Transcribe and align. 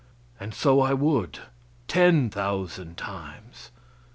And 0.39 0.55
so 0.55 0.79
I 0.81 0.95
would, 0.95 1.37
ten 1.87 2.31
thousand 2.31 2.97
times. 2.97 3.69